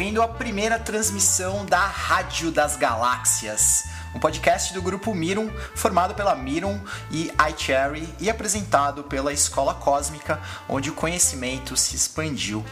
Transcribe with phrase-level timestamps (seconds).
[0.00, 6.34] ouvindo a primeira transmissão da Rádio das Galáxias, um podcast do grupo Mirum, formado pela
[6.34, 12.64] Mirum e iCherry e apresentado pela Escola Cósmica, onde o conhecimento se expandiu.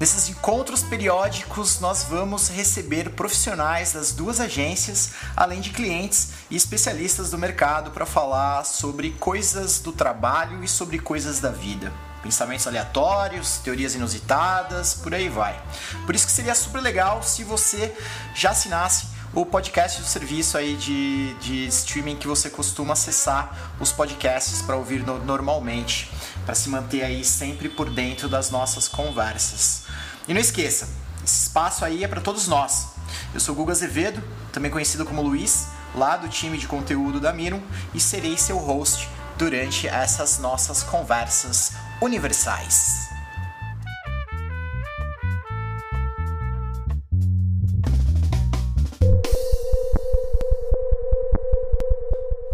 [0.00, 7.30] Nesses encontros periódicos, nós vamos receber profissionais das duas agências, além de clientes e especialistas
[7.30, 13.58] do mercado para falar sobre coisas do trabalho e sobre coisas da vida pensamentos aleatórios,
[13.58, 15.60] teorias inusitadas, por aí vai.
[16.06, 17.94] Por isso que seria super legal se você
[18.34, 23.90] já assinasse o podcast do serviço aí de, de streaming que você costuma acessar os
[23.90, 26.10] podcasts para ouvir no, normalmente,
[26.44, 29.84] para se manter aí sempre por dentro das nossas conversas.
[30.28, 30.88] E não esqueça,
[31.24, 32.88] esse espaço aí é para todos nós.
[33.32, 37.62] Eu sou Guga Azevedo, também conhecido como Luiz, lá do time de conteúdo da Mirum,
[37.94, 39.08] e serei seu host
[39.38, 41.72] durante essas nossas conversas
[42.02, 43.08] universais.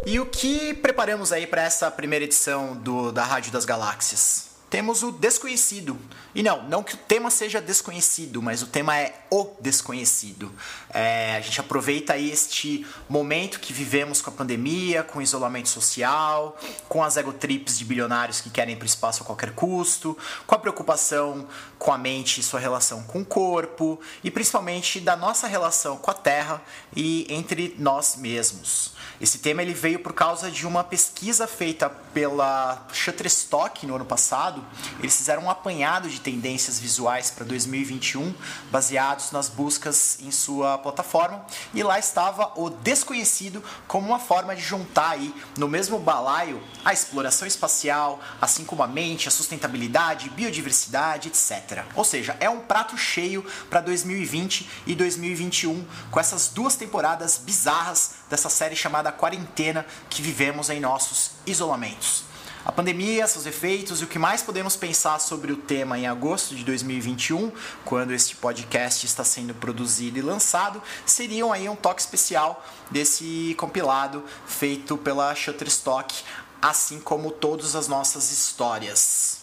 [0.05, 4.48] E o que preparamos aí para essa primeira edição do, da Rádio das Galáxias?
[4.71, 5.99] Temos o desconhecido.
[6.35, 10.53] E não, não que o tema seja desconhecido, mas o tema é o desconhecido.
[10.91, 15.69] É, a gente aproveita aí este momento que vivemos com a pandemia, com o isolamento
[15.69, 16.59] social,
[16.89, 20.55] com as egotrips de bilionários que querem ir para o espaço a qualquer custo, com
[20.55, 21.47] a preocupação
[21.79, 26.11] com a mente e sua relação com o corpo, e principalmente da nossa relação com
[26.11, 26.61] a Terra
[26.95, 28.93] e entre nós mesmos.
[29.21, 34.58] Esse tema ele veio por causa de uma pesquisa feita pela Shutterstock no ano passado.
[35.01, 38.35] Eles fizeram um apanhado de tendências visuais para 2021,
[38.71, 44.63] baseados nas buscas em sua plataforma, e lá estava o desconhecido como uma forma de
[44.63, 51.29] juntar aí no mesmo balaio a exploração espacial, assim como a mente, a sustentabilidade, biodiversidade,
[51.29, 51.85] etc.
[51.95, 58.15] Ou seja, é um prato cheio para 2020 e 2021 com essas duas temporadas bizarras
[58.29, 62.25] dessa série chamada Quarentena que vivemos em nossos isolamentos.
[62.65, 66.55] A pandemia, seus efeitos e o que mais podemos pensar sobre o tema em agosto
[66.55, 67.53] de 2021,
[67.85, 74.25] quando este podcast está sendo produzido e lançado, seriam aí um toque especial desse compilado
[74.47, 76.23] feito pela Shutterstock,
[76.61, 79.43] assim como todas as nossas histórias.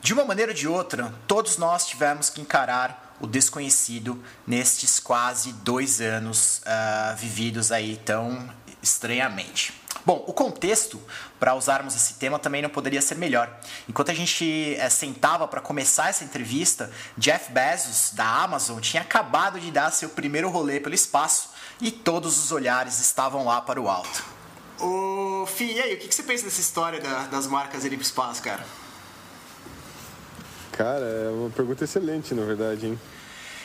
[0.00, 5.52] De uma maneira ou de outra, todos nós tivemos que encarar o desconhecido nestes quase
[5.52, 8.48] dois anos uh, vividos aí tão
[8.82, 9.81] estranhamente.
[10.04, 11.00] Bom, o contexto
[11.38, 13.48] para usarmos esse tema também não poderia ser melhor.
[13.88, 19.60] Enquanto a gente é, sentava para começar essa entrevista, Jeff Bezos, da Amazon, tinha acabado
[19.60, 23.88] de dar seu primeiro rolê pelo espaço e todos os olhares estavam lá para o
[23.88, 24.24] alto.
[24.80, 28.04] Ô, Fih, e aí, o que você pensa dessa história da, das marcas irem para
[28.04, 28.64] o espaço, cara?
[30.72, 33.00] Cara, é uma pergunta excelente, na verdade, hein?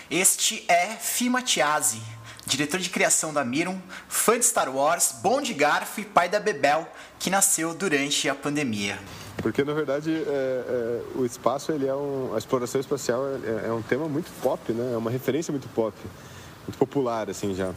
[0.09, 2.02] Este é Fima Tiazi,
[2.47, 3.78] diretor de criação da Mirum,
[4.08, 6.88] fã de Star Wars, bom de garfo e pai da Bebel,
[7.19, 8.97] que nasceu durante a pandemia.
[9.41, 13.72] Porque na verdade é, é, o espaço, ele é um, a exploração espacial é, é,
[13.72, 14.94] um tema muito pop, né?
[14.94, 15.94] É uma referência muito pop,
[16.66, 17.74] muito popular assim já.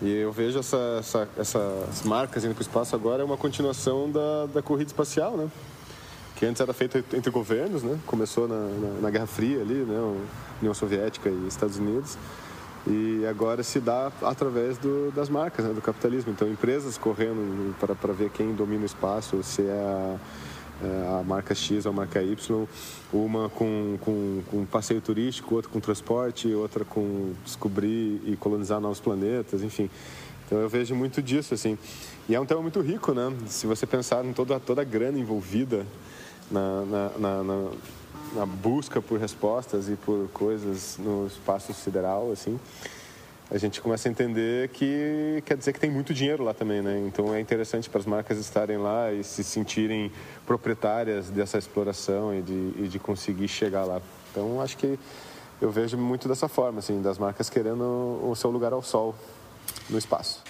[0.00, 4.08] E eu vejo essa, essa, essas marcas indo para o espaço agora é uma continuação
[4.10, 5.50] da, da corrida espacial, né?
[6.36, 7.98] Que antes era feito entre governos, né?
[8.06, 10.22] Começou na, na, na Guerra Fria ali, né?
[10.60, 12.16] União Soviética e Estados Unidos
[12.88, 16.32] e agora se dá através do, das marcas, né, do capitalismo.
[16.32, 20.16] Então, empresas correndo para ver quem domina o espaço, se é a,
[20.82, 22.66] é a marca X ou a marca Y,
[23.12, 29.00] uma com, com, com passeio turístico, outra com transporte, outra com descobrir e colonizar novos
[29.00, 29.90] planetas, enfim.
[30.46, 31.76] Então eu vejo muito disso, assim.
[32.26, 33.30] E é um tema muito rico, né?
[33.48, 35.84] Se você pensar em toda, toda a grana envolvida
[36.50, 37.70] na, na, na, na
[38.34, 42.58] na busca por respostas e por coisas no espaço sideral, assim,
[43.50, 47.02] a gente começa a entender que quer dizer que tem muito dinheiro lá também, né?
[47.06, 50.12] Então é interessante para as marcas estarem lá e se sentirem
[50.46, 54.02] proprietárias dessa exploração e de, e de conseguir chegar lá.
[54.30, 54.98] Então acho que
[55.60, 57.82] eu vejo muito dessa forma, assim, das marcas querendo
[58.22, 59.14] o seu lugar ao sol
[59.88, 60.42] no espaço.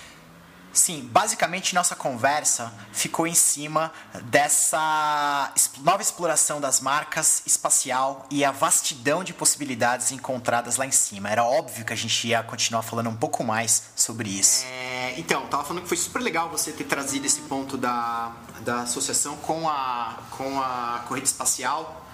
[0.72, 3.92] Sim, basicamente nossa conversa ficou em cima
[4.24, 11.30] dessa nova exploração das marcas espacial e a vastidão de possibilidades encontradas lá em cima.
[11.30, 14.64] Era óbvio que a gente ia continuar falando um pouco mais sobre isso.
[14.66, 18.82] É, então, tava falando que foi super legal você ter trazido esse ponto da, da
[18.82, 22.06] associação com a, com a corrida espacial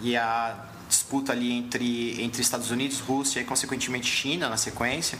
[0.00, 0.56] e a
[0.88, 5.18] disputa ali entre, entre Estados Unidos, Rússia e, consequentemente, China na sequência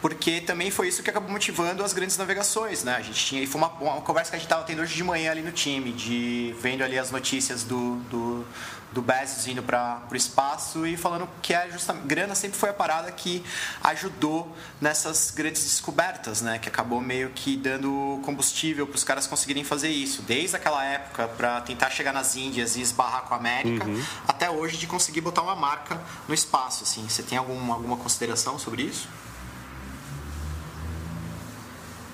[0.00, 2.96] porque também foi isso que acabou motivando as grandes navegações, né?
[2.96, 5.04] A gente tinha, e foi uma, uma conversa que a gente estava tendo hoje de
[5.04, 8.46] manhã ali no time, de vendo ali as notícias do, do,
[8.92, 12.72] do Bezos indo para o espaço e falando que a justa, grana sempre foi a
[12.72, 13.44] parada que
[13.84, 14.50] ajudou
[14.80, 16.58] nessas grandes descobertas, né?
[16.58, 21.28] Que acabou meio que dando combustível para os caras conseguirem fazer isso, desde aquela época
[21.28, 24.02] para tentar chegar nas Índias e esbarrar com a América, uhum.
[24.26, 27.06] até hoje de conseguir botar uma marca no espaço, assim.
[27.06, 29.08] Você tem algum, alguma consideração sobre isso?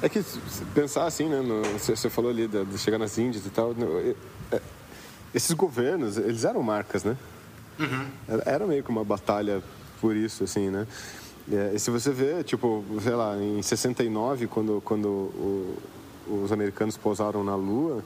[0.03, 0.23] É que
[0.75, 1.41] pensar assim, né?
[1.41, 3.75] No, você falou ali de, de, chegar nas Índias e tal.
[4.53, 4.61] É,
[5.35, 7.17] esses governos, eles eram marcas, né?
[7.79, 8.07] Uhum.
[8.29, 9.63] Era, era, meio que uma batalha
[10.01, 10.87] por isso, assim, né?
[11.51, 15.79] É, e se você vê, tipo, sei lá, em 69, quando, quando o,
[16.43, 18.05] os americanos pousaram na Lua,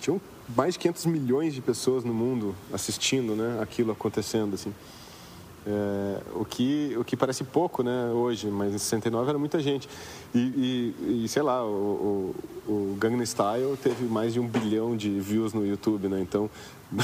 [0.00, 0.20] tinham
[0.56, 3.58] mais de 500 milhões de pessoas no mundo assistindo, né?
[3.60, 4.72] Aquilo acontecendo, assim.
[5.68, 9.88] É, o, que, o que parece pouco né, hoje, mas em 69 era muita gente.
[10.32, 12.34] E, e, e sei lá, o,
[12.68, 16.20] o, o Gangnam Style teve mais de um bilhão de views no YouTube, né?
[16.20, 16.48] Então,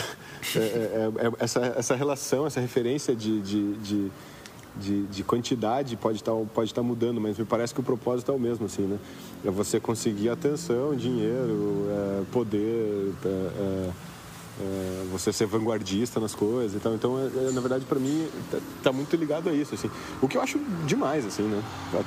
[0.55, 4.13] é, é, é, essa, essa relação, essa referência de, de, de,
[4.77, 8.31] de, de quantidade pode estar, tá, pode tá mudando, mas me parece que o propósito
[8.31, 8.99] é o mesmo, assim, né?
[9.45, 13.13] É você conseguir atenção, dinheiro, é, poder
[14.61, 16.95] é, você ser vanguardista nas coisas e tal.
[16.95, 19.91] Então, é, é na verdade, para mim, tá, tá, muito ligado a isso, assim.
[20.21, 21.63] O que eu acho demais, assim, né?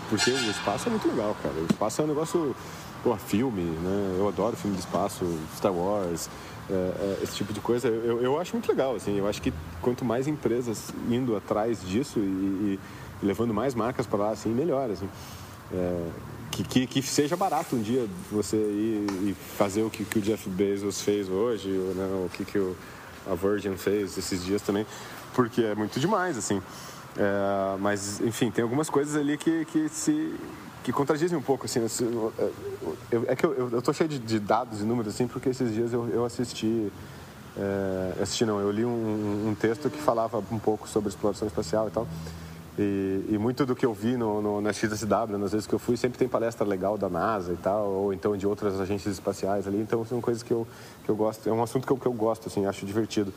[0.09, 1.55] Porque o espaço é muito legal, cara.
[1.55, 2.55] O espaço é um negócio,
[3.03, 4.15] pô, filme, né?
[4.19, 5.25] Eu adoro filme de espaço,
[5.55, 6.29] Star Wars,
[6.69, 7.87] é, é, esse tipo de coisa.
[7.87, 9.17] Eu, eu acho muito legal, assim.
[9.17, 12.79] Eu acho que quanto mais empresas indo atrás disso e, e,
[13.21, 15.09] e levando mais marcas para lá, assim, melhor, assim.
[15.73, 16.09] É,
[16.55, 20.21] que, que, que, seja barato um dia você ir e fazer o que, que o
[20.21, 22.75] Jeff Bezos fez hoje, ou, né, o que, que o,
[23.29, 24.85] a Virgin fez esses dias também,
[25.33, 26.61] porque é muito demais, assim.
[27.17, 30.35] É, mas, enfim, tem algumas coisas ali que, que se
[30.83, 31.79] que contradizem um pouco, assim.
[33.11, 35.73] Eu, é que eu, eu tô cheio de, de, dados e números, assim, porque esses
[35.73, 36.91] dias eu, eu assisti...
[37.57, 41.87] É, assisti não, eu li um, um texto que falava um pouco sobre exploração espacial
[41.87, 42.07] e tal.
[42.77, 45.79] E, e, muito do que eu vi no, no, na XSW, nas vezes que eu
[45.79, 49.65] fui, sempre tem palestra legal da NASA e tal, ou então de outras agências espaciais
[49.65, 49.79] ali.
[49.79, 50.67] Então são coisas que eu,
[51.05, 53.33] que eu gosto, é um assunto que eu, que eu gosto, assim, acho divertido.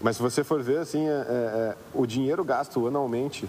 [0.00, 3.48] Mas se você for ver, assim, é, é, é, o dinheiro gasto anualmente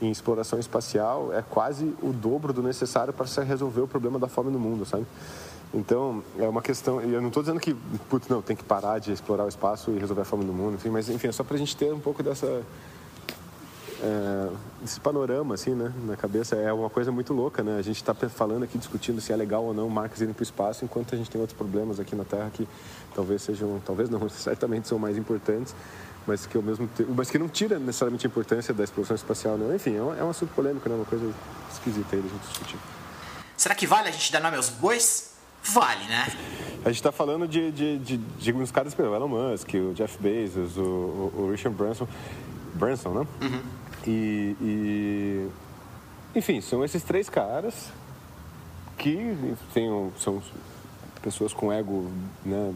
[0.00, 4.28] em exploração espacial é quase o dobro do necessário para se resolver o problema da
[4.28, 5.04] fome no mundo, sabe?
[5.74, 7.02] Então, é uma questão.
[7.02, 7.74] E eu não estou dizendo que,
[8.08, 10.74] putz, não, tem que parar de explorar o espaço e resolver a fome no mundo,
[10.74, 12.62] enfim, mas, enfim, é só para a gente ter um pouco dessa
[14.02, 14.50] é,
[14.84, 17.78] esse panorama assim, né, na cabeça é uma coisa muito louca, né?
[17.78, 20.44] A gente está falando aqui discutindo se é legal ou não marcas irem para o
[20.44, 22.66] espaço, enquanto a gente tem outros problemas aqui na Terra que
[23.14, 25.74] talvez sejam, talvez não, certamente são mais importantes,
[26.26, 29.56] mas que ao mesmo tempo, mas que não tira necessariamente a importância da exploração espacial,
[29.58, 29.76] né?
[29.76, 30.94] Enfim, é um, é um assunto polêmico, né?
[30.94, 31.30] Uma coisa
[31.70, 32.78] esquisita aí da gente discutir.
[33.56, 35.30] Será que vale a gente dar nome aos bois?
[35.62, 36.26] Vale, né?
[36.82, 40.16] A gente está falando de, de, de, de uns caras, o Elon Musk, o Jeff
[40.18, 42.08] Bezos, o, o, o Richard Branson,
[42.74, 43.26] Branson, né?
[43.42, 43.60] Uhum.
[44.06, 45.48] E, e,
[46.34, 47.90] enfim, são esses três caras
[48.96, 49.36] que
[49.72, 50.42] tem, são
[51.22, 52.10] pessoas com ego
[52.44, 52.74] né,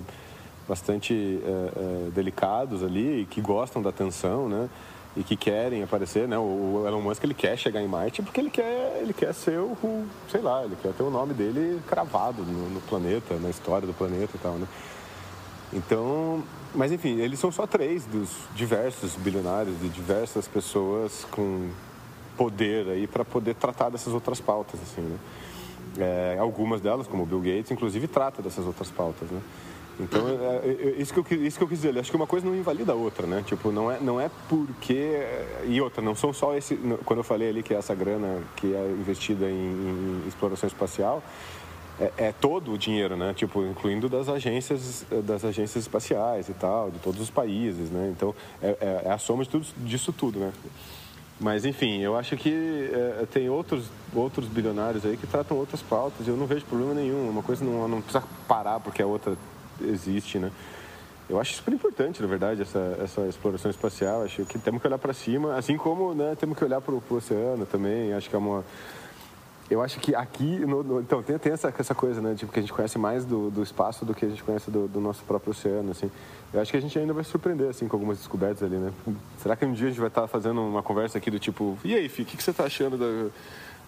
[0.68, 4.68] bastante é, é, delicados ali, que gostam da atenção, né?
[5.16, 6.37] E que querem aparecer, né?
[6.37, 10.04] O Elon Musk ele quer chegar em Marte porque ele quer, ele quer ser o,
[10.28, 13.94] sei lá, ele quer ter o nome dele cravado no, no planeta, na história do
[13.94, 14.66] planeta e tal, né?
[15.72, 16.42] Então,
[16.74, 21.70] mas enfim, eles são só três dos diversos bilionários, de diversas pessoas com
[22.36, 25.18] poder aí para poder tratar dessas outras pautas, assim, né?
[25.96, 29.40] É, algumas delas, como o Bill Gates, inclusive trata dessas outras pautas, né?
[30.00, 30.32] Então, é,
[30.66, 31.96] é, é isso, que eu, isso que eu quis dizer.
[31.98, 33.44] Acho que uma coisa não invalida a outra, né?
[33.46, 35.20] Tipo, não é, não é porque...
[35.66, 36.74] E outra, não são só esse...
[37.04, 41.22] Quando eu falei ali que essa grana que é investida em, em exploração espacial,
[42.00, 43.32] é, é, todo o dinheiro, né?
[43.34, 48.12] Tipo, incluindo das agências, das agências espaciais e tal, de todos os países, né?
[48.14, 50.52] Então, é, é, é a soma de tudo, disso tudo, né?
[51.40, 56.26] Mas, enfim, eu acho que é, tem outros, outros bilionários aí que tratam outras pautas
[56.28, 57.28] eu não vejo problema nenhum.
[57.28, 59.36] Uma coisa não, não precisa parar porque a outra
[59.80, 60.50] existe, né?
[61.28, 64.22] Eu acho super importante, na verdade, essa, essa exploração espacial.
[64.22, 67.02] Acho que temos que olhar para cima, assim como né, temos que olhar para o
[67.10, 68.12] oceano também.
[68.12, 68.62] Acho que é uma
[69.71, 72.59] eu acho que aqui, no, no, então, tem, tem essa, essa coisa, né, tipo, que
[72.59, 75.25] a gente conhece mais do, do espaço do que a gente conhece do, do, nosso
[75.25, 76.11] próprio oceano, assim.
[76.52, 78.92] Eu acho que a gente ainda vai surpreender, assim, com algumas descobertas ali, né?
[79.38, 81.94] Será que um dia a gente vai estar fazendo uma conversa aqui do tipo, e
[81.94, 83.30] aí, Fih, o que, que você está achando da,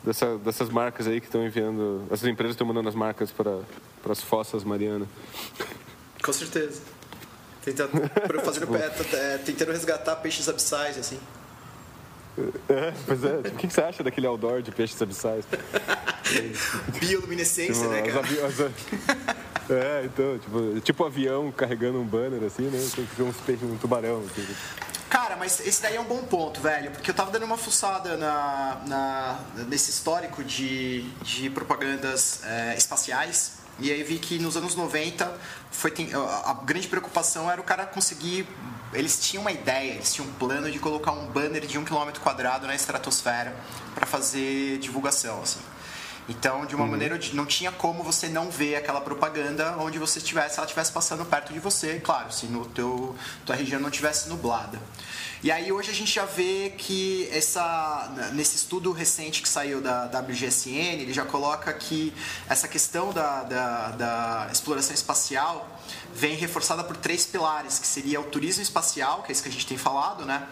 [0.02, 3.60] dessa, dessas marcas aí que estão enviando, essas empresas estão mandando as marcas para,
[4.10, 5.08] as fossas marianas?
[6.24, 6.80] Com certeza.
[7.62, 7.90] Tentando,
[8.42, 8.76] fazendo,
[9.14, 11.18] é, tentando resgatar peixes abissais, assim.
[12.68, 13.36] É, pois é.
[13.42, 15.44] Tipo, o que você acha daquele outdoor de peixes abissais?
[17.00, 18.26] Bioluminescência, tipo, né, cara?
[19.68, 22.78] É, então, tipo, tipo avião carregando um banner, assim, né?
[22.94, 24.46] Tem que ver uns peixes, um tubarão, assim.
[25.10, 28.16] Cara, mas esse daí é um bom ponto, velho, porque eu tava dando uma fuçada
[28.16, 34.74] na, na, nesse histórico de, de propagandas é, espaciais e aí vi que nos anos
[34.74, 35.38] 90
[35.70, 35.92] foi,
[36.44, 38.46] a grande preocupação era o cara conseguir.
[38.96, 42.20] Eles tinham uma ideia, eles tinham um plano de colocar um banner de um quilômetro
[42.20, 43.54] quadrado na estratosfera
[43.94, 45.60] para fazer divulgação, assim.
[46.28, 46.90] Então, de uma uhum.
[46.90, 51.24] maneira, não tinha como você não ver aquela propaganda onde você estivesse, ela estivesse passando
[51.24, 53.14] perto de você, claro, se no teu
[53.44, 54.80] tua região não estivesse nublada.
[55.42, 60.06] E aí hoje a gente já vê que essa, nesse estudo recente que saiu da
[60.06, 62.12] WGSN, ele já coloca que
[62.48, 65.68] essa questão da, da, da exploração espacial
[66.12, 69.52] vem reforçada por três pilares, que seria o turismo espacial, que é isso que a
[69.52, 70.48] gente tem falado, né?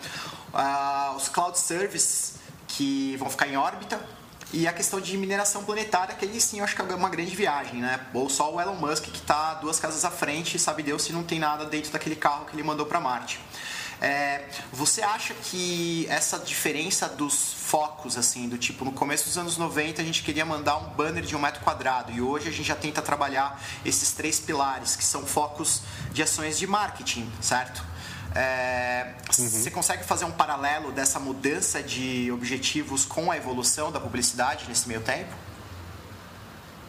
[0.53, 2.35] Uh, os cloud services,
[2.69, 3.99] que vão ficar em órbita,
[4.53, 7.35] e a questão de mineração planetária, que aí sim eu acho que é uma grande
[7.35, 8.01] viagem, né?
[8.13, 11.25] Ou só o Elon Musk que está duas casas à frente, sabe Deus se não
[11.25, 13.41] tem nada dentro daquele carro que ele mandou para Marte.
[14.01, 19.57] É, você acha que essa diferença dos focos, assim, do tipo, no começo dos anos
[19.57, 22.67] 90 a gente queria mandar um banner de um metro quadrado e hoje a gente
[22.67, 25.83] já tenta trabalhar esses três pilares, que são focos
[26.13, 27.94] de ações de marketing, certo?
[28.35, 29.49] É, uhum.
[29.49, 34.89] Você consegue fazer um paralelo dessa mudança de objetivos com a evolução da publicidade nesse
[34.89, 35.33] meio tempo?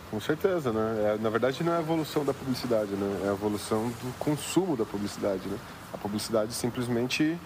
[0.09, 1.15] Com certeza, né?
[1.15, 3.21] É, na verdade, não é a evolução da publicidade, né?
[3.25, 5.57] É a evolução do consumo da publicidade, né?
[5.93, 7.37] A publicidade simplesmente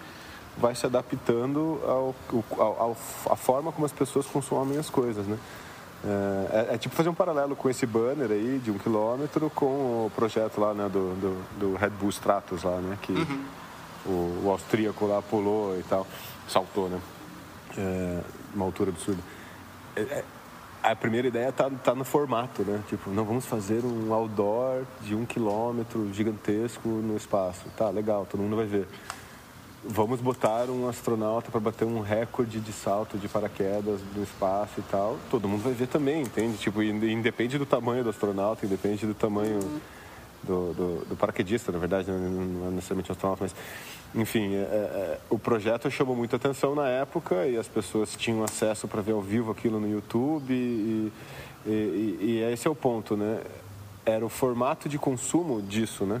[0.56, 2.14] vai se adaptando ao,
[2.58, 2.96] ao, ao,
[3.30, 5.38] à forma como as pessoas consomem as coisas, né?
[6.02, 10.06] É, é, é, tipo fazer um paralelo com esse banner aí de um quilômetro com
[10.06, 12.96] o projeto lá né, do, do, do Red Bull Stratos lá, né?
[13.02, 13.59] Que, uhum
[14.06, 16.06] o, o austríaco lá pulou e tal,
[16.48, 17.00] saltou, né?
[17.76, 18.20] É,
[18.54, 19.22] uma altura absurda.
[19.96, 20.24] É, é
[20.82, 22.82] a primeira ideia tá, tá no formato, né?
[22.88, 27.66] Tipo, não vamos fazer um outdoor de um quilômetro gigantesco no espaço.
[27.76, 28.88] Tá, legal, todo mundo vai ver.
[29.84, 34.82] Vamos botar um astronauta para bater um recorde de salto de paraquedas no espaço e
[34.90, 35.18] tal.
[35.30, 36.56] Todo mundo vai ver também, entende?
[36.58, 39.60] Tipo, independe do tamanho do astronauta, independe do tamanho
[40.42, 43.54] do, do, do paraquedista, na verdade, não é necessariamente astronauta, mas
[44.14, 48.88] enfim, é, é, o projeto chamou muita atenção na época e as pessoas tinham acesso
[48.88, 51.12] para ver ao vivo aquilo no YouTube e,
[51.64, 53.40] e, e, e, esse é o ponto, né?
[54.04, 56.20] Era o formato de consumo disso, né?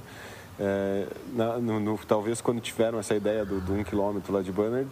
[0.58, 4.52] É, na, no, no, talvez quando tiveram essa ideia do, do um quilômetro lá de
[4.52, 4.86] banner,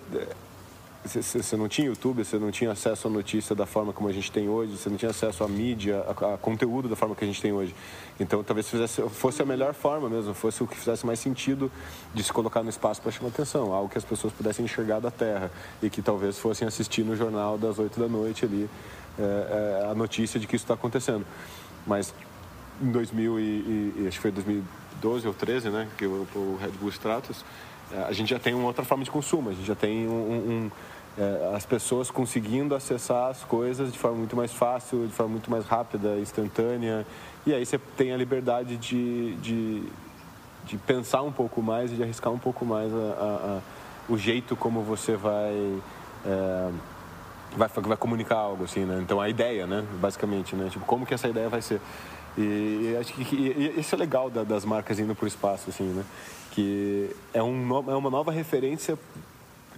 [1.14, 4.30] você não tinha YouTube, você não tinha acesso à notícia da forma como a gente
[4.30, 7.26] tem hoje, você não tinha acesso à mídia, a, a conteúdo da forma que a
[7.26, 7.74] gente tem hoje.
[8.20, 11.70] Então, talvez fizesse, fosse a melhor forma mesmo, fosse o que fizesse mais sentido
[12.12, 15.10] de se colocar no espaço para chamar atenção, algo que as pessoas pudessem enxergar da
[15.10, 15.50] Terra
[15.82, 18.68] e que talvez fossem assistir no jornal das 8 da noite ali
[19.18, 19.22] é,
[19.82, 21.26] é, a notícia de que isso está acontecendo.
[21.86, 22.14] Mas
[22.80, 26.70] em 2000 e, e, acho que foi 2012 ou 13, né, que o, o Red
[26.72, 27.44] Bull Stratos,
[27.92, 30.12] é, a gente já tem uma outra forma de consumo, a gente já tem um,
[30.12, 30.70] um
[31.18, 35.50] é, as pessoas conseguindo acessar as coisas de forma muito mais fácil, de forma muito
[35.50, 37.04] mais rápida, instantânea.
[37.44, 39.82] E aí você tem a liberdade de, de,
[40.64, 43.60] de pensar um pouco mais e de arriscar um pouco mais a, a, a,
[44.08, 45.80] o jeito como você vai,
[46.24, 46.70] é,
[47.56, 49.00] vai, vai comunicar algo, assim, né?
[49.02, 49.84] Então, a ideia, né?
[50.00, 50.68] Basicamente, né?
[50.70, 51.80] Tipo, como que essa ideia vai ser.
[52.36, 55.84] E, e acho que isso é legal da, das marcas indo para o espaço, assim,
[55.84, 56.04] né?
[56.52, 58.96] Que é, um, é uma nova referência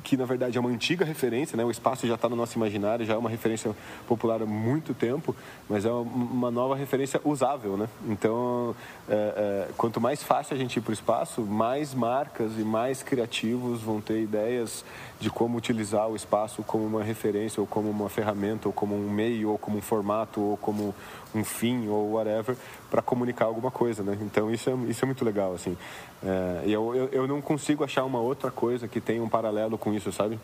[0.02, 1.64] que na verdade é uma antiga referência, né?
[1.64, 3.74] o espaço já está no nosso imaginário, já é uma referência
[4.06, 5.34] popular há muito tempo,
[5.68, 7.76] mas é uma nova referência usável.
[7.76, 7.88] Né?
[8.08, 8.74] Então,
[9.08, 13.02] é, é, quanto mais fácil a gente ir para o espaço, mais marcas e mais
[13.02, 14.84] criativos vão ter ideias
[15.20, 19.10] de como utilizar o espaço como uma referência, ou como uma ferramenta, ou como um
[19.10, 20.94] meio, ou como um formato, ou como
[21.34, 22.56] um fim, ou whatever,
[22.90, 24.18] para comunicar alguma coisa, né?
[24.22, 25.76] Então isso é, isso é muito legal, assim.
[26.22, 29.89] É, eu, eu, eu, não consigo achar uma outra coisa que tenha um paralelo com
[29.94, 30.38] isso, sabe?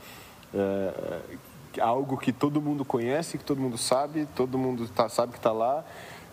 [0.55, 1.21] É,
[1.79, 5.39] é algo que todo mundo conhece, que todo mundo sabe, todo mundo tá, sabe que
[5.39, 5.85] está lá,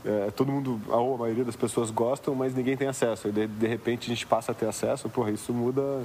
[0.05, 3.27] é, todo mundo, ou a maioria das pessoas gostam, mas ninguém tem acesso.
[3.27, 6.03] E de, de repente a gente passa a ter acesso, porra, isso muda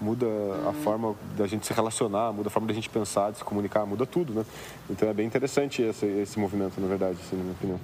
[0.00, 0.26] muda
[0.68, 3.84] a forma da gente se relacionar, muda a forma da gente pensar, de se comunicar,
[3.84, 4.46] muda tudo, né?
[4.88, 7.80] Então é bem interessante esse, esse movimento, na verdade, assim, na minha opinião.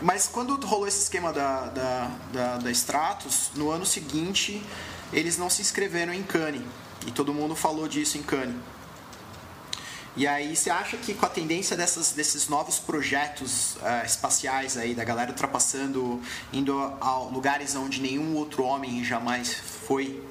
[0.00, 4.62] Mas quando rolou esse esquema da, da, da, da Stratos, no ano seguinte
[5.12, 6.62] eles não se inscreveram em Cannes.
[7.06, 8.56] E todo mundo falou disso em Cannes.
[10.14, 14.94] E aí você acha que com a tendência dessas, desses novos projetos uh, espaciais aí,
[14.94, 16.20] da galera ultrapassando,
[16.52, 20.22] indo a lugares onde nenhum outro homem jamais foi,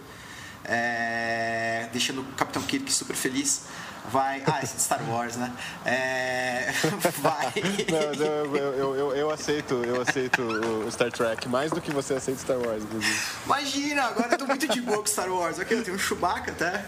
[0.66, 3.63] é, deixando o Capitão Kirk super feliz,
[4.10, 4.43] vai.
[4.46, 5.51] Ah, esse é Star Wars, né?
[5.86, 6.72] É,
[7.20, 7.53] vai.
[7.89, 12.13] Não, eu, eu, eu, eu, aceito, eu aceito o Star Trek mais do que você
[12.13, 13.20] aceita Star Wars, inclusive.
[13.46, 15.60] Imagina, agora eu tô muito de boa com Star Wars.
[15.60, 16.86] Ok, eu tenho um Chewbacca até.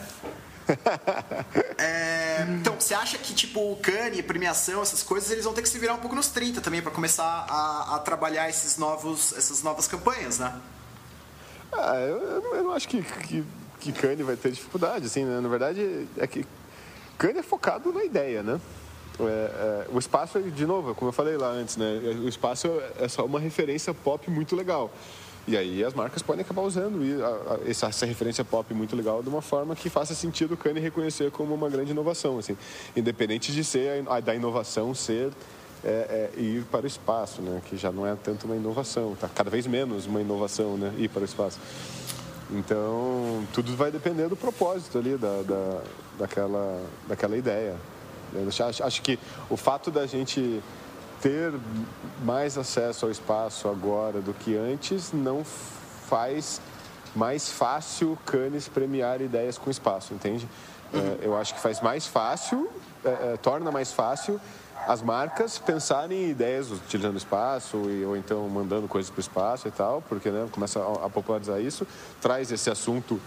[1.78, 5.70] É, então, você acha que, tipo, o Cane, premiação, essas coisas, eles vão ter que
[5.70, 9.62] se virar um pouco nos 30 também para começar a, a, trabalhar esses novos, essas
[9.62, 10.54] novas campanhas, né?
[11.72, 13.44] Ah, eu, eu não acho que, que,
[13.80, 15.40] que Cane vai ter dificuldade, assim, né?
[15.42, 16.46] Na verdade, é que
[17.18, 18.60] Cane é focado na ideia, né?
[19.20, 22.00] É, é, o espaço, de novo, como eu falei lá antes, né?
[22.24, 22.68] O espaço
[23.00, 24.92] é só uma referência pop muito legal.
[25.46, 27.02] E aí as marcas podem acabar usando
[27.68, 31.32] essa, essa referência pop muito legal de uma forma que faça sentido o Kanye reconhecer
[31.32, 32.56] como uma grande inovação, assim,
[32.96, 35.32] independente de ser a, da inovação ser
[35.84, 39.28] é, é, ir para o espaço, né, que já não é tanto uma inovação, tá
[39.28, 41.60] cada vez menos uma inovação, né, ir para o espaço.
[42.50, 45.82] Então tudo vai depender do propósito ali da, da
[46.18, 47.76] daquela daquela ideia.
[48.34, 50.62] Eu acho, que o fato da gente
[51.22, 51.54] ter
[52.24, 56.60] mais acesso ao espaço agora do que antes não faz
[57.16, 60.48] mais fácil Cannes premiar ideias com espaço, entende?
[60.94, 62.70] É, eu acho que faz mais fácil,
[63.06, 64.40] é, é, torna mais fácil
[64.88, 69.68] as marcas pensarem em ideias utilizando espaço e, ou então mandando coisas para o espaço
[69.68, 71.88] e tal, porque né, começa a, a popularizar isso,
[72.22, 73.20] traz esse assunto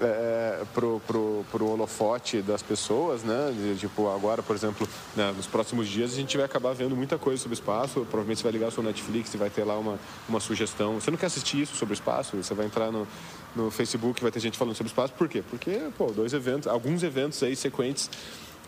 [0.00, 3.52] é, pro, pro, pro holofote das pessoas, né?
[3.52, 7.18] De, tipo, agora, por exemplo, né, nos próximos dias a gente vai acabar vendo muita
[7.18, 8.00] coisa sobre espaço.
[8.10, 11.00] Provavelmente você vai ligar o seu Netflix e vai ter lá uma, uma sugestão.
[11.00, 12.36] Você não quer assistir isso sobre espaço?
[12.36, 13.06] Você vai entrar no,
[13.54, 15.12] no Facebook vai ter gente falando sobre espaço.
[15.14, 15.42] Por quê?
[15.48, 18.10] Porque, pô, dois eventos, alguns eventos aí sequentes,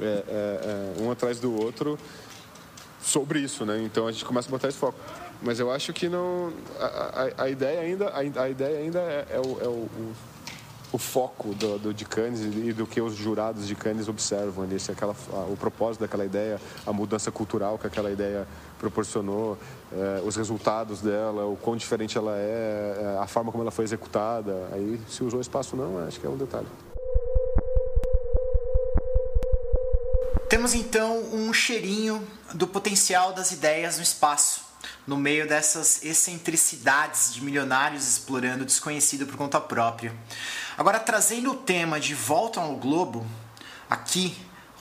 [0.01, 1.99] é, é, é, um atrás do outro,
[3.01, 3.83] sobre isso, né?
[3.83, 4.99] Então a gente começa a botar esse foco.
[5.41, 6.53] Mas eu acho que não.
[6.79, 9.89] A, a, a ideia ainda, a, a, ideia ainda é, é o, é o
[10.93, 14.79] o foco do, do, de Cannes e do que os jurados de Cannes observam ali,
[14.79, 15.17] se aquela,
[15.51, 18.47] o propósito daquela ideia, a mudança cultural que aquela ideia
[18.79, 19.57] proporcionou,
[19.91, 23.85] eh, os resultados dela, o quão diferente ela é, eh, a forma como ela foi
[23.85, 24.69] executada.
[24.73, 26.67] Aí, se usou espaço não, acho que é um detalhe.
[30.49, 34.73] Temos então um cheirinho do potencial das ideias no espaço
[35.07, 40.15] no meio dessas excentricidades de milionários explorando o desconhecido por conta própria.
[40.77, 43.27] Agora, trazendo o tema de volta ao globo,
[43.91, 44.35] aqui,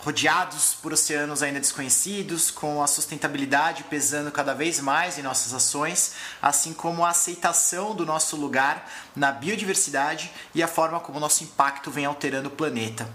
[0.03, 6.13] rodeados por oceanos ainda desconhecidos, com a sustentabilidade pesando cada vez mais em nossas ações,
[6.41, 11.43] assim como a aceitação do nosso lugar na biodiversidade e a forma como o nosso
[11.43, 13.07] impacto vem alterando o planeta.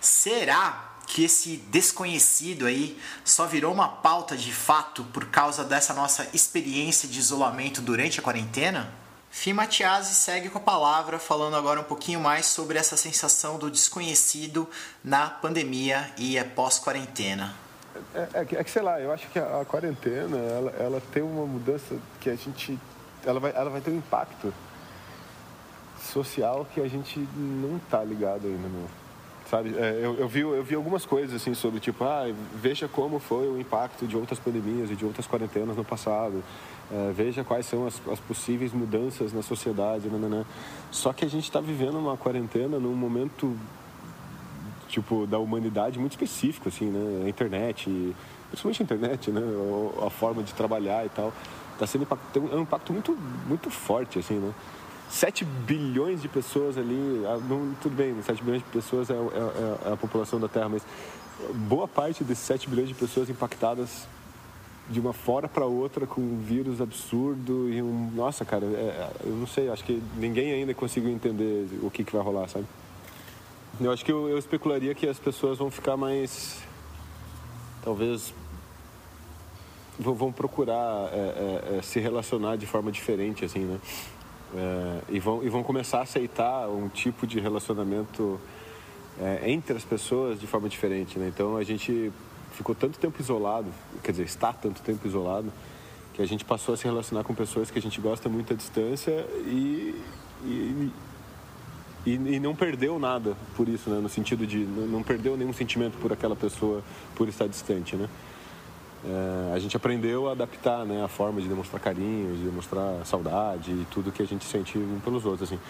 [0.00, 6.28] Será que esse desconhecido aí só virou uma pauta de fato por causa dessa nossa
[6.32, 8.99] experiência de isolamento durante a quarentena?
[9.30, 13.70] Fim Matiasi segue com a palavra, falando agora um pouquinho mais sobre essa sensação do
[13.70, 14.68] desconhecido
[15.04, 17.54] na pandemia e é pós-quarentena.
[18.14, 21.22] É, é, é, que, sei lá, eu acho que a, a quarentena, ela, ela, tem
[21.22, 22.78] uma mudança que a gente...
[23.24, 24.52] Ela vai, ela vai ter um impacto
[26.12, 28.88] social que a gente não tá ligado ainda, meu
[29.50, 29.76] sabe?
[29.76, 33.48] É, eu, eu, vi, eu vi algumas coisas assim sobre tipo, ah, veja como foi
[33.48, 36.42] o impacto de outras pandemias e de outras quarentenas no passado.
[36.92, 40.44] É, veja quais são as, as, possíveis mudanças na sociedade, nananã.
[40.90, 43.56] Só que a gente está vivendo uma quarentena num momento
[44.88, 47.26] tipo da humanidade muito específico, assim, né?
[47.26, 48.14] A internet,
[48.48, 49.40] principalmente a internet, né?
[50.04, 51.32] A forma de trabalhar e tal,
[51.74, 54.52] está sendo tem um impacto muito muito forte, assim, né?
[55.10, 59.16] 7 bilhões de pessoas ali, ah, não, tudo bem, 7 bilhões de pessoas é, é,
[59.16, 60.86] é, é, a população da Terra, mas
[61.52, 64.06] boa parte desses 7 bilhões de pessoas impactadas
[64.90, 68.10] de uma fora para outra com um vírus absurdo e um.
[68.14, 72.12] Nossa, cara, é, eu não sei, acho que ninguém ainda conseguiu entender o que, que
[72.12, 72.66] vai rolar, sabe?
[73.80, 76.58] Eu acho que eu, eu especularia que as pessoas vão ficar mais.
[77.82, 78.34] Talvez.
[79.98, 83.78] vão procurar é, é, se relacionar de forma diferente, assim, né?
[84.54, 88.40] É, e, vão, e vão começar a aceitar um tipo de relacionamento
[89.20, 91.18] é, entre as pessoas de forma diferente.
[91.18, 91.28] Né?
[91.28, 92.12] Então a gente
[92.60, 93.68] ficou tanto tempo isolado,
[94.02, 95.50] quer dizer, está tanto tempo isolado,
[96.12, 98.56] que a gente passou a se relacionar com pessoas que a gente gosta muito à
[98.56, 99.94] distância e,
[100.44, 100.92] e,
[102.06, 103.98] e, e não perdeu nada por isso, né?
[104.00, 106.82] no sentido de não perdeu nenhum sentimento por aquela pessoa
[107.14, 107.96] por estar distante.
[107.96, 108.08] Né?
[109.04, 113.70] é, a gente aprendeu a adaptar né, a forma de demonstrar carinho, de demonstrar saudade
[113.70, 115.50] e tudo que a gente sente um pelos outros.
[115.50, 115.60] Assim.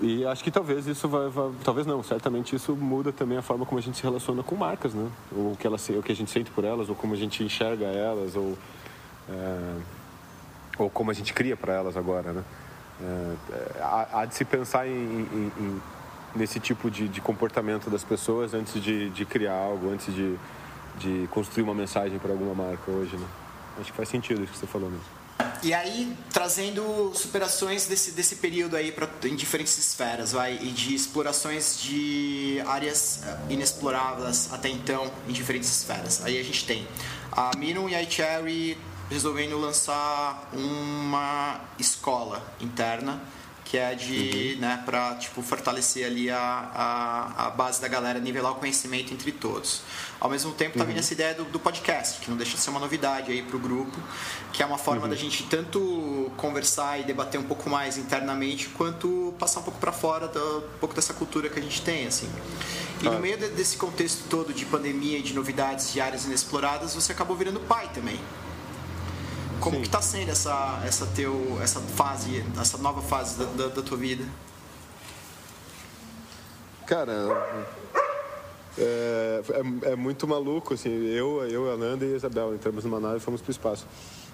[0.00, 3.66] E acho que talvez isso vai, vai, talvez não, certamente isso muda também a forma
[3.66, 5.08] como a gente se relaciona com marcas, né?
[5.30, 7.86] O que, elas, o que a gente sente por elas, ou como a gente enxerga
[7.86, 8.56] elas, ou,
[9.28, 9.76] é,
[10.78, 12.44] ou como a gente cria para elas agora, né?
[13.00, 15.82] É, há, há, de se pensar em, em, em
[16.34, 20.36] nesse tipo de, de, comportamento das pessoas antes de, de criar algo, antes de,
[20.98, 23.26] de construir uma mensagem para alguma marca hoje, né?
[23.78, 25.21] Acho que faz sentido isso que você falou mesmo.
[25.62, 30.92] E aí, trazendo superações desse, desse período aí pra, em diferentes esferas, vai, e de
[30.92, 36.20] explorações de áreas eh, inexploradas até então em diferentes esferas.
[36.24, 36.88] Aí a gente tem
[37.30, 38.76] a Minum e a iCherry
[39.08, 43.22] resolvendo lançar uma escola interna
[43.72, 44.60] que é de, uhum.
[44.60, 49.32] né, para tipo fortalecer ali a, a, a, base da galera, nivelar o conhecimento entre
[49.32, 49.80] todos.
[50.20, 50.98] Ao mesmo tempo, vindo uhum.
[50.98, 53.98] essa ideia do, do, podcast, que não deixa de ser uma novidade aí pro grupo,
[54.52, 55.08] que é uma forma uhum.
[55.08, 59.90] da gente tanto conversar e debater um pouco mais internamente, quanto passar um pouco para
[59.90, 62.28] fora do, um pouco dessa cultura que a gente tem, assim.
[63.00, 66.94] E no meio de, desse contexto todo de pandemia e de novidades de áreas inexploradas,
[66.94, 68.20] você acabou virando pai também.
[69.62, 69.82] Como Sim.
[69.82, 73.96] que tá sendo essa, essa, teu, essa fase, essa nova fase da, da, da tua
[73.96, 74.24] vida?
[76.84, 77.12] Cara,
[78.76, 79.40] é,
[79.84, 83.18] é, é, muito maluco, assim, eu, eu, a Nanda e a Isabel entramos numa nave
[83.18, 83.86] e fomos para o espaço.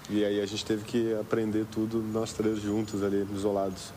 [0.09, 3.93] E aí a gente teve que aprender tudo, nós três juntos ali, isolados.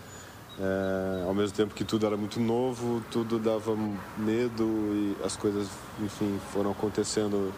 [0.60, 3.74] É, ao mesmo tempo que tudo era muito novo, tudo dava
[4.18, 5.66] medo e as coisas,
[5.98, 7.54] enfim, foram acontecendo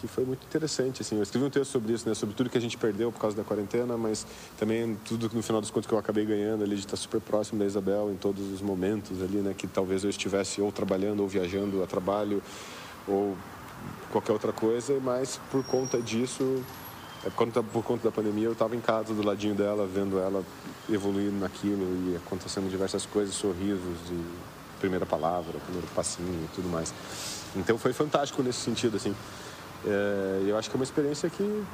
[0.00, 1.02] que foi muito interessante.
[1.02, 1.16] Assim.
[1.16, 2.14] Eu escrevi um texto sobre isso, né?
[2.14, 4.26] sobre tudo que a gente perdeu por causa da quarentena, mas
[4.58, 7.58] também tudo no final das contas que eu acabei ganhando ali de estar super próximo
[7.58, 9.54] da Isabel em todos os momentos ali, né?
[9.56, 12.42] que talvez eu estivesse ou trabalhando ou viajando a trabalho
[13.06, 13.36] ou
[14.10, 16.62] qualquer outra coisa, mas por conta disso,
[17.24, 20.18] é, por conta, por conta da pandemia, eu estava em casa do ladinho dela, vendo
[20.18, 20.44] ela
[20.88, 24.24] evoluir naquilo e acontecendo diversas coisas, sorrisos e
[24.78, 26.92] primeira palavra, primeiro passinho e tudo mais.
[27.56, 29.14] Então foi fantástico nesse sentido, assim.
[29.86, 31.64] É, eu acho que é uma experiência que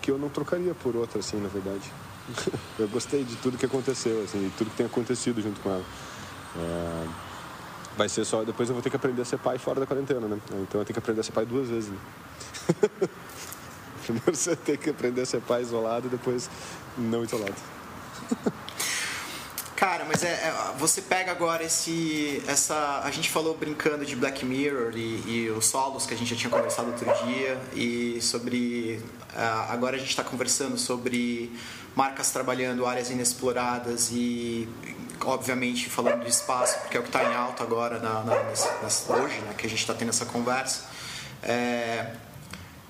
[0.00, 1.92] que eu não trocaria por outra, assim, na verdade.
[2.78, 5.84] eu gostei de tudo que aconteceu, assim, de tudo que tem acontecido junto com ela.
[6.56, 7.06] É,
[7.96, 10.26] vai ser só, depois eu vou ter que aprender a ser pai fora da quarentena,
[10.26, 10.38] né?
[10.62, 11.90] Então eu tenho que aprender a ser pai duas vezes.
[11.90, 11.98] Né?
[14.04, 16.48] Primeiro você tem que aprender a ser pai isolado e depois
[16.96, 17.54] não isolado.
[19.80, 22.42] Cara, mas é, é, você pega agora esse.
[22.46, 26.34] essa A gente falou brincando de Black Mirror e, e os solos que a gente
[26.34, 29.02] já tinha conversado outro dia, e sobre.
[29.32, 31.50] Uh, agora a gente está conversando sobre
[31.96, 34.68] marcas trabalhando áreas inexploradas e,
[35.24, 39.16] obviamente, falando do espaço, porque é o que está em alta agora na, na, nessa,
[39.16, 40.84] hoje, né, que a gente está tendo essa conversa.
[41.42, 42.16] É,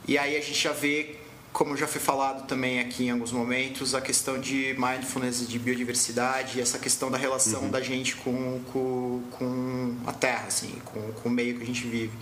[0.09, 1.20] e aí a gente já vê
[1.53, 6.61] como já foi falado também aqui em alguns momentos, a questão de mindfulness, de biodiversidade,
[6.61, 7.71] essa questão da relação uhum.
[7.71, 11.87] da gente com, com, com, a Terra, assim, com, com o meio que a gente
[11.87, 12.13] vive.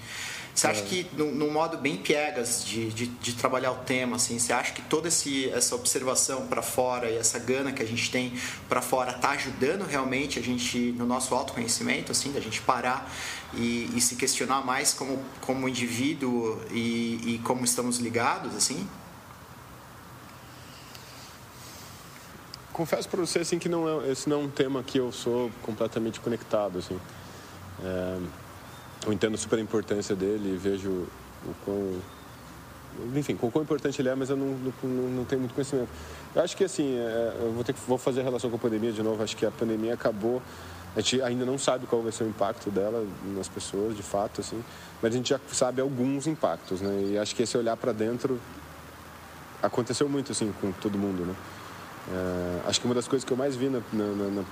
[0.54, 0.84] Você acha é.
[0.84, 4.82] que, num, modo bem piegas de, de, de, trabalhar o tema, assim, você acha que
[4.82, 8.32] toda esse, essa observação para fora e essa gana que a gente tem
[8.68, 13.08] para fora está ajudando realmente a gente no nosso autoconhecimento, assim, da gente parar
[13.54, 18.84] e, e se questionar mais como, como indivíduo e, e como estamos ligados, assim?
[22.78, 25.50] Confesso para você assim que não é, esse não é um tema que eu sou
[25.62, 26.96] completamente conectado assim.
[27.82, 28.18] É,
[29.04, 32.00] eu entendo super a importância dele e vejo o quão
[33.16, 35.88] enfim, com quão importante ele é, mas eu não, não, não tenho muito conhecimento.
[36.34, 38.92] Eu acho que assim, é, eu vou ter que vou fazer relação com a pandemia
[38.92, 39.22] de novo.
[39.22, 40.40] Acho que a pandemia acabou.
[40.96, 43.04] A gente ainda não sabe qual vai ser o impacto dela
[43.36, 44.64] nas pessoas, de fato, assim.
[45.02, 47.10] Mas a gente já sabe alguns impactos, né?
[47.12, 48.40] E acho que esse olhar para dentro
[49.62, 51.34] aconteceu muito assim com todo mundo, né?
[52.10, 54.44] É, acho que uma das coisas que eu mais vi na, na, na,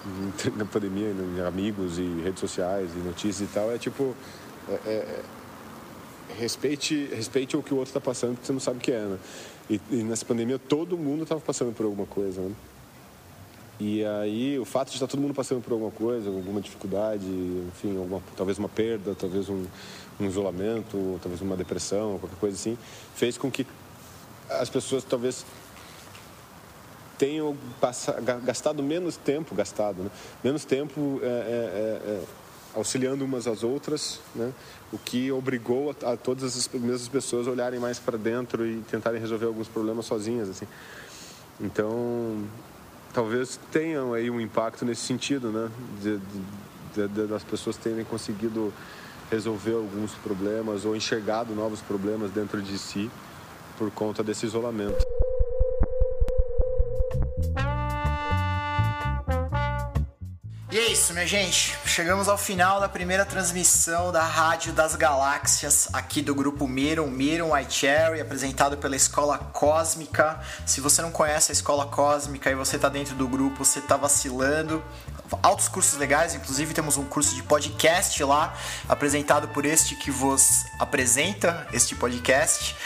[0.57, 4.15] na pandemia, em amigos e redes sociais e notícias e tal, é tipo.
[4.69, 5.23] É, é,
[6.39, 9.01] respeite, respeite o que o outro está passando, porque você não sabe o que é,
[9.01, 9.19] né?
[9.71, 12.53] E, e nessa pandemia todo mundo estava passando por alguma coisa, né?
[13.79, 17.97] E aí o fato de estar todo mundo passando por alguma coisa, alguma dificuldade, enfim,
[17.97, 19.65] alguma, talvez uma perda, talvez um,
[20.19, 22.79] um isolamento, talvez uma depressão, qualquer coisa assim,
[23.15, 23.67] fez com que
[24.49, 25.45] as pessoas talvez
[27.19, 30.11] tenham passado, gastado menos tempo, gastado, né?
[30.43, 32.25] menos tempo é, é, é, é,
[32.75, 34.53] auxiliando umas às outras, né?
[34.93, 38.81] o que obrigou a, a, todas as mesmas pessoas a olharem mais para dentro e
[38.83, 40.49] tentarem resolver alguns problemas sozinhas.
[40.49, 40.67] Assim.
[41.61, 42.45] Então,
[43.13, 45.71] talvez tenham aí um impacto nesse sentido, né?
[46.03, 46.19] de,
[46.95, 48.73] de, de, das pessoas terem conseguido
[49.31, 53.11] resolver alguns problemas ou enxergado novos problemas dentro de si
[53.77, 55.05] por conta desse isolamento.
[60.77, 61.75] E é isso, minha gente.
[61.87, 67.49] Chegamos ao final da primeira transmissão da Rádio das Galáxias aqui do grupo Miron, Miron
[67.67, 70.39] Cherry, apresentado pela Escola Cósmica.
[70.67, 73.97] Se você não conhece a Escola Cósmica e você está dentro do grupo, você está
[73.97, 74.85] vacilando.
[75.43, 78.55] Altos cursos legais, inclusive temos um curso de podcast lá,
[78.87, 82.77] apresentado por este que vos apresenta este podcast.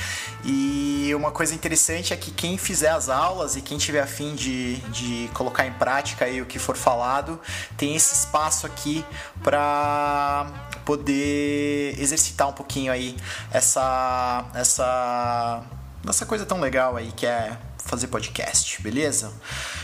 [0.45, 4.77] E uma coisa interessante é que quem fizer as aulas e quem tiver afim de,
[4.89, 7.39] de colocar em prática aí o que for falado,
[7.81, 9.03] tem esse espaço aqui
[9.43, 10.47] para
[10.85, 13.17] poder exercitar um pouquinho aí
[13.51, 15.63] essa essa
[16.07, 19.33] essa coisa tão legal aí que é fazer podcast, beleza?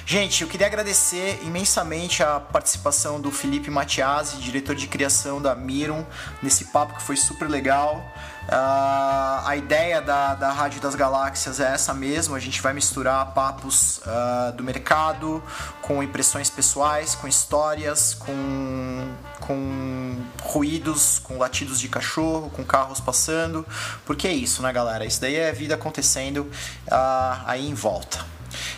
[0.04, 6.04] Gente, eu queria agradecer imensamente a participação do Felipe Matiasi, diretor de criação da Miron,
[6.42, 8.04] nesse papo que foi super legal.
[8.46, 13.32] Uh, a ideia da, da Rádio das Galáxias é essa mesmo, a gente vai misturar
[13.32, 15.42] papos uh, do mercado
[15.82, 19.08] com impressões pessoais, com histórias, com,
[19.40, 23.66] com ruídos, com latidos de cachorro, com carros passando,
[24.04, 25.04] porque é isso, né galera?
[25.04, 26.42] Isso daí é vida acontecendo
[26.86, 28.24] uh, aí em volta.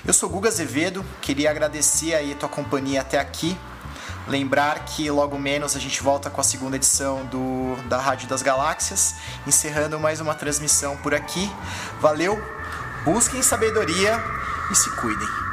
[0.06, 3.56] Eu sou Guga Azevedo, queria agradecer aí a tua companhia até aqui.
[4.28, 8.42] Lembrar que logo menos a gente volta com a segunda edição do, da Rádio das
[8.42, 9.14] Galáxias,
[9.46, 11.50] encerrando mais uma transmissão por aqui.
[11.98, 12.38] Valeu,
[13.06, 14.22] busquem sabedoria
[14.70, 15.47] e se cuidem.